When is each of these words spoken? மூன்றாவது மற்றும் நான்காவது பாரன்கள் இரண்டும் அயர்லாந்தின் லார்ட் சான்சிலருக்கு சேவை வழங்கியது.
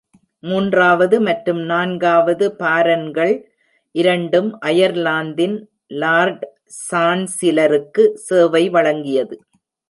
மூன்றாவது 0.43 1.15
மற்றும் 1.21 1.59
நான்காவது 1.63 2.45
பாரன்கள் 2.59 3.33
இரண்டும் 3.95 4.49
அயர்லாந்தின் 4.61 5.55
லார்ட் 5.95 6.43
சான்சிலருக்கு 6.89 8.05
சேவை 8.27 8.63
வழங்கியது. 8.69 9.37